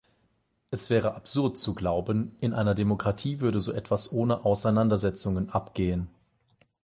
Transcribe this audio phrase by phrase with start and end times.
[0.71, 6.07] Es wäre absurd zu glauben, in einer Demokratie würde so etwas ohne Auseinandersetzungen abgehen.